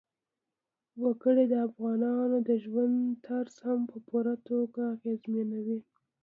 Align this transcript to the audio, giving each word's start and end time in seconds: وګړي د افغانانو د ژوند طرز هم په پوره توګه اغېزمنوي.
وګړي 1.01 1.45
د 1.49 1.53
افغانانو 1.67 2.37
د 2.47 2.49
ژوند 2.63 2.95
طرز 3.25 3.55
هم 3.65 3.79
په 3.91 3.97
پوره 4.07 4.35
توګه 4.49 4.81
اغېزمنوي. 4.95 5.79